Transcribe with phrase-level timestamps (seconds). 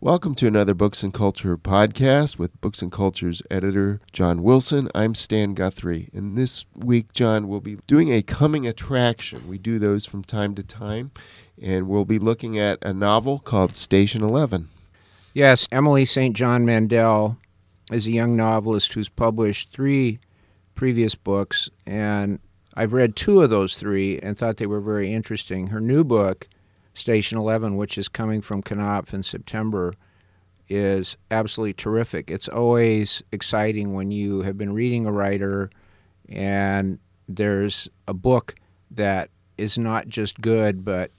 [0.00, 4.88] Welcome to another Books and Culture podcast with Books and Culture's editor, John Wilson.
[4.94, 6.08] I'm Stan Guthrie.
[6.12, 9.48] And this week, John, we'll be doing a coming attraction.
[9.48, 11.10] We do those from time to time.
[11.60, 14.68] And we'll be looking at a novel called Station 11.
[15.34, 16.36] Yes, Emily St.
[16.36, 17.36] John Mandel
[17.90, 20.20] is a young novelist who's published three
[20.76, 21.68] previous books.
[21.86, 22.38] And
[22.74, 25.66] I've read two of those three and thought they were very interesting.
[25.66, 26.46] Her new book,
[26.98, 29.94] Station 11, which is coming from Knopf in September,
[30.68, 32.30] is absolutely terrific.
[32.30, 35.70] It's always exciting when you have been reading a writer
[36.28, 36.98] and
[37.28, 38.54] there's a book
[38.90, 41.10] that is not just good, but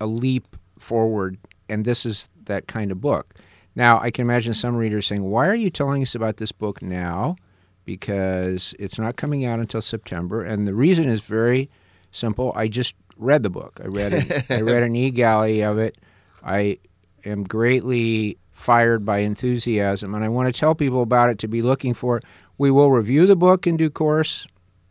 [0.00, 1.38] a leap forward.
[1.68, 3.34] And this is that kind of book.
[3.74, 6.80] Now, I can imagine some readers saying, Why are you telling us about this book
[6.82, 7.36] now?
[7.84, 10.42] Because it's not coming out until September.
[10.42, 11.68] And the reason is very
[12.10, 12.52] simple.
[12.56, 13.80] I just read the book.
[13.82, 14.50] I read it.
[14.50, 15.98] I read an e-galley of it.
[16.44, 16.78] I
[17.24, 21.62] am greatly fired by enthusiasm, and I want to tell people about it to be
[21.62, 22.24] looking for it.
[22.58, 24.46] We will review the book in due course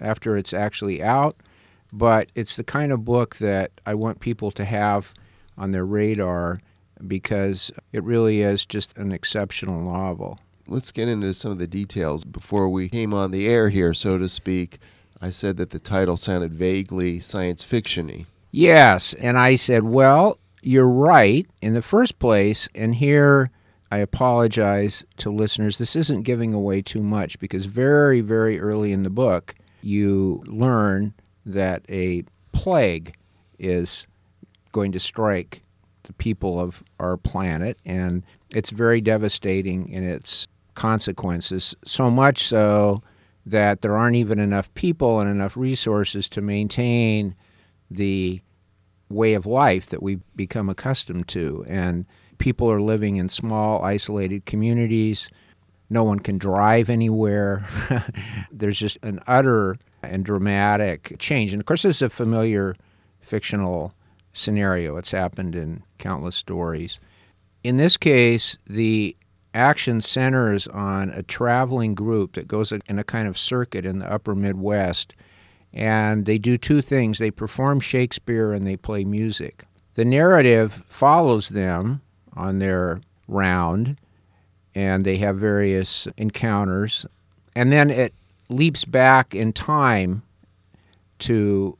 [0.00, 1.36] after it's actually out,
[1.92, 5.12] but it's the kind of book that I want people to have
[5.56, 6.60] on their radar
[7.06, 10.38] because it really is just an exceptional novel.
[10.66, 14.18] Let's get into some of the details before we came on the air here, so
[14.18, 14.78] to speak.
[15.20, 18.26] I said that the title sounded vaguely science fictiony.
[18.50, 23.50] Yes, and I said, "Well, you're right in the first place." And here
[23.90, 25.78] I apologize to listeners.
[25.78, 31.14] This isn't giving away too much because very very early in the book you learn
[31.46, 33.14] that a plague
[33.58, 34.06] is
[34.72, 35.62] going to strike
[36.04, 43.02] the people of our planet and it's very devastating in its consequences so much so
[43.46, 47.34] that there aren't even enough people and enough resources to maintain
[47.90, 48.40] the
[49.08, 51.64] way of life that we've become accustomed to.
[51.68, 52.04] And
[52.38, 55.28] people are living in small, isolated communities.
[55.90, 57.64] No one can drive anywhere.
[58.52, 61.52] There's just an utter and dramatic change.
[61.52, 62.76] And of course, this is a familiar
[63.20, 63.94] fictional
[64.32, 64.96] scenario.
[64.96, 67.00] It's happened in countless stories.
[67.64, 69.16] In this case, the
[69.58, 74.10] action centers on a traveling group that goes in a kind of circuit in the
[74.10, 75.14] upper Midwest.
[75.74, 79.64] And they do two things they perform Shakespeare and they play music.
[79.94, 82.00] The narrative follows them
[82.36, 83.98] on their round,
[84.74, 87.04] and they have various encounters.
[87.56, 88.14] And then it
[88.48, 90.22] leaps back in time
[91.18, 91.76] to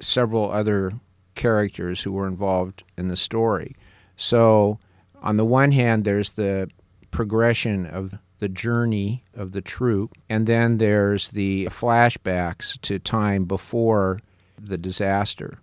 [0.00, 0.92] several other
[1.34, 3.76] characters who were involved in the story.
[4.16, 4.78] So,
[5.22, 6.70] on the one hand, there's the
[7.10, 14.20] progression of the journey of the troupe, and then there's the flashbacks to time before
[14.58, 15.58] the disaster.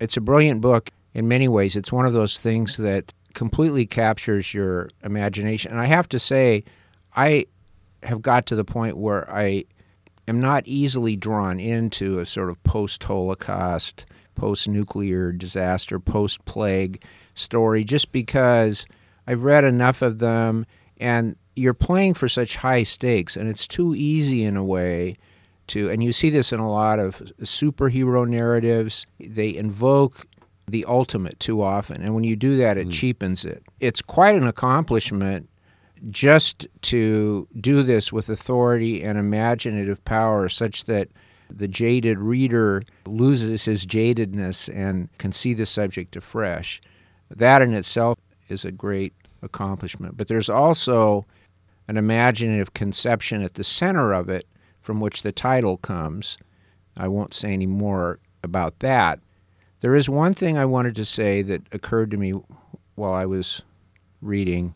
[0.00, 1.76] It's a brilliant book in many ways.
[1.76, 5.70] It's one of those things that completely captures your imagination.
[5.72, 6.64] And I have to say,
[7.14, 7.46] I
[8.02, 9.64] have got to the point where I
[10.26, 17.02] am not easily drawn into a sort of post Holocaust, post nuclear disaster, post plague
[17.34, 18.86] story just because
[19.26, 20.66] I've read enough of them
[21.00, 25.16] and you're playing for such high stakes and it's too easy in a way
[25.66, 29.06] to and you see this in a lot of superhero narratives.
[29.20, 30.26] They invoke
[30.66, 32.92] the ultimate too often and when you do that it mm.
[32.92, 33.62] cheapens it.
[33.80, 35.48] It's quite an accomplishment
[36.10, 41.08] just to do this with authority and imaginative power such that
[41.50, 46.80] the jaded reader loses his jadedness and can see the subject afresh.
[47.30, 49.12] That in itself is a great
[49.42, 50.16] accomplishment.
[50.16, 51.26] But there's also
[51.86, 54.46] an imaginative conception at the center of it
[54.80, 56.38] from which the title comes.
[56.96, 59.20] I won't say any more about that.
[59.80, 62.34] There is one thing I wanted to say that occurred to me
[62.94, 63.62] while I was
[64.20, 64.74] reading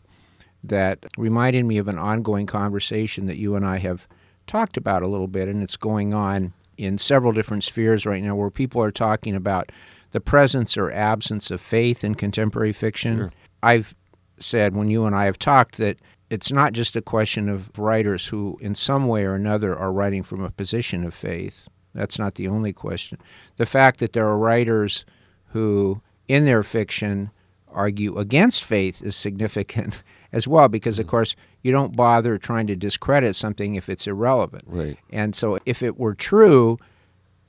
[0.63, 4.07] that reminded me of an ongoing conversation that you and I have
[4.47, 8.35] talked about a little bit, and it's going on in several different spheres right now
[8.35, 9.71] where people are talking about
[10.11, 13.17] the presence or absence of faith in contemporary fiction.
[13.17, 13.31] Sure.
[13.61, 13.95] I've
[14.39, 15.97] said when you and I have talked that
[16.29, 20.23] it's not just a question of writers who, in some way or another, are writing
[20.23, 21.67] from a position of faith.
[21.93, 23.19] That's not the only question.
[23.57, 25.05] The fact that there are writers
[25.49, 27.29] who, in their fiction,
[27.71, 30.01] argue against faith is significant
[30.31, 31.09] as well, because, of mm.
[31.09, 34.63] course, you don't bother trying to discredit something if it's irrelevant.
[34.65, 34.97] Right.
[35.11, 36.79] And so, if it were true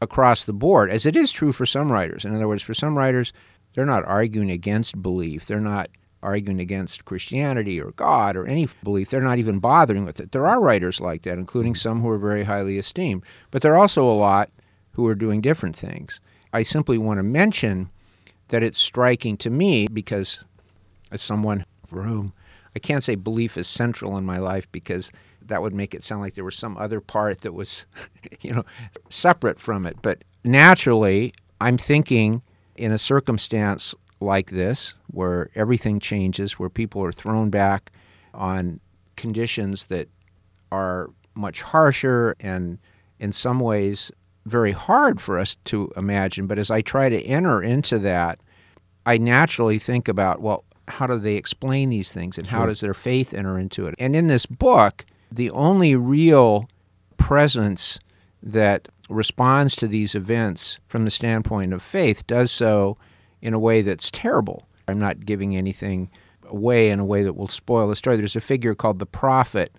[0.02, 2.98] across the board, as it is true for some writers, in other words, for some
[2.98, 3.32] writers,
[3.74, 5.88] they're not arguing against belief, they're not
[6.24, 9.10] arguing against Christianity or God or any belief.
[9.10, 10.32] They're not even bothering with it.
[10.32, 13.22] There are writers like that, including some who are very highly esteemed.
[13.50, 14.50] But there are also a lot
[14.92, 16.20] who are doing different things.
[16.52, 17.90] I simply want to mention
[18.48, 20.42] that it's striking to me because,
[21.10, 22.32] as someone room.
[22.74, 25.10] I can't say belief is central in my life because
[25.42, 27.86] that would make it sound like there was some other part that was,
[28.40, 28.64] you know,
[29.08, 29.96] separate from it.
[30.02, 32.42] But naturally, I'm thinking
[32.76, 33.94] in a circumstance
[34.24, 37.92] like this, where everything changes, where people are thrown back
[38.32, 38.80] on
[39.16, 40.08] conditions that
[40.72, 42.78] are much harsher and
[43.18, 44.10] in some ways
[44.46, 46.46] very hard for us to imagine.
[46.46, 48.40] But as I try to enter into that,
[49.06, 52.66] I naturally think about, well, how do they explain these things and how Sure.
[52.68, 53.94] does their faith enter into it?
[53.98, 56.68] And in this book, the only real
[57.16, 57.98] presence
[58.42, 62.98] that responds to these events from the standpoint of faith does so
[63.44, 64.66] in a way that's terrible.
[64.88, 66.10] I'm not giving anything
[66.46, 68.16] away in a way that will spoil the story.
[68.16, 69.76] There's a figure called the prophet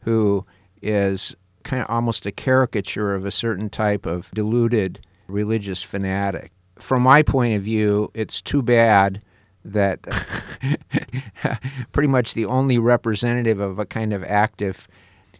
[0.00, 0.46] who
[0.80, 1.34] is
[1.64, 6.52] kind of almost a caricature of a certain type of deluded religious fanatic.
[6.78, 9.20] From my point of view, it's too bad
[9.64, 10.00] that
[11.92, 14.86] pretty much the only representative of a kind of active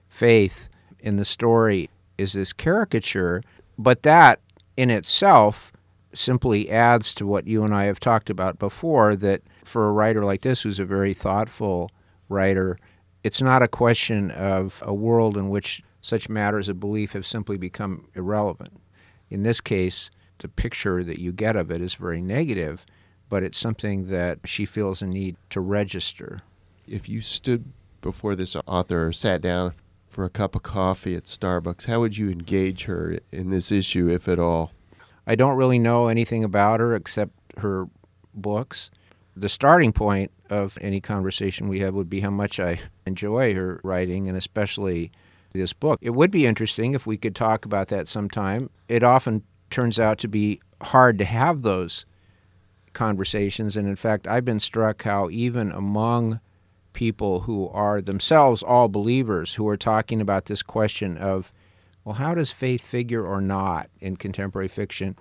[0.09, 1.89] faith in the story
[2.19, 3.41] is this caricature,
[3.79, 4.41] but that
[4.77, 5.73] in itself
[6.19, 10.25] simply adds to what you and I have talked about before that for a writer
[10.25, 11.91] like this, who's a very thoughtful
[12.29, 12.79] writer,
[13.25, 17.59] it's not a question of a world in which such matters of belief have simply
[17.59, 18.73] become irrelevant.
[19.31, 22.87] In this case, the picture that you get of it is very negative,
[23.29, 26.43] but it's something that she feels a need to register.
[26.87, 29.75] If you stood before this author or sat down
[30.09, 34.09] for a cup of coffee at Starbucks, how would you engage her in this issue,
[34.09, 34.73] if at all?
[35.29, 37.87] I don't really know anything about her except her
[38.35, 38.91] books.
[39.37, 43.79] The starting point of any conversation we have would be how much I enjoy her
[43.85, 45.13] writing and especially
[45.53, 45.99] this book.
[46.03, 48.71] It would be interesting if we could talk about that sometime.
[48.89, 52.07] It often turns out to be hard to have those
[52.95, 53.77] conversations.
[53.77, 56.41] And in fact, I've been struck how even among
[56.95, 61.53] people who are themselves all believers who are talking about this question of,
[62.09, 65.15] well, how does faith figure or not in contemporary fiction?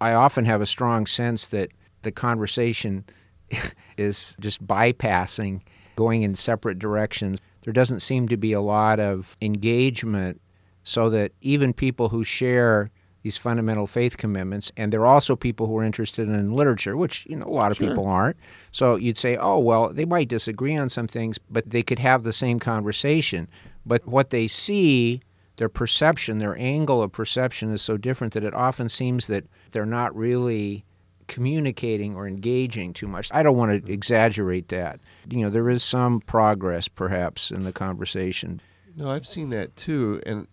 [0.00, 1.70] I often have a strong sense that
[2.02, 3.04] the conversation
[3.98, 5.62] is just bypassing,
[5.96, 7.40] going in separate directions.
[7.64, 10.40] There doesn't seem to be a lot of engagement
[10.84, 12.92] so that even people who share
[13.24, 17.26] these fundamental faith commitments, and there are also people who are interested in literature, which
[17.26, 17.88] you know a lot of Sure.
[17.88, 18.36] people aren't.
[18.70, 22.22] So you'd say, oh well, they might disagree on some things, but they could have
[22.22, 23.48] the same conversation.
[23.84, 25.20] But what they see,
[25.56, 29.86] their perception, their angle of perception is so different that it often seems that they're
[29.86, 30.84] not really
[31.26, 33.30] communicating or engaging too much.
[33.32, 35.00] I don't want to exaggerate that.
[35.28, 38.60] You know, there is some progress perhaps in the conversation.
[38.96, 40.20] No, I've seen that too.
[40.26, 40.46] And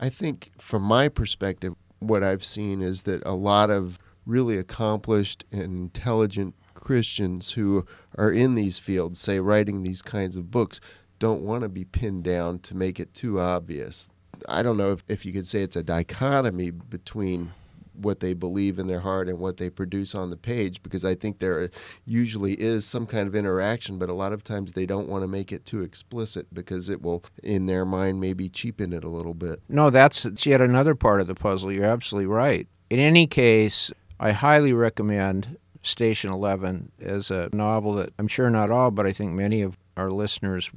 [0.00, 5.44] I think from my perspective, what I've seen is that a lot of really accomplished
[5.52, 10.80] and intelligent Christians who are in these fields, say writing these kinds of books,
[11.18, 14.08] don't want to be pinned down to make it too obvious.
[14.48, 17.52] I don't know if, if you could say it's a dichotomy between
[18.00, 21.14] what they believe in their heart and what they produce on the page because I
[21.14, 21.70] think there
[22.04, 25.28] usually is some kind of interaction, but a lot of times they don't want to
[25.28, 29.34] make it too explicit because it will, in their mind, maybe cheapen it a little
[29.34, 29.62] bit.
[29.68, 31.72] No, that's it's yet another part of the puzzle.
[31.72, 32.66] You're absolutely right.
[32.90, 33.90] In any case,
[34.20, 39.12] I highly recommend Station 11 as a novel that I'm sure not all, but I
[39.12, 40.70] think many of our listeners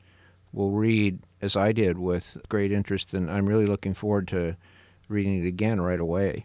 [0.53, 4.55] will read as I did with great interest, and I'm really looking forward to
[5.07, 6.43] reading it again right away.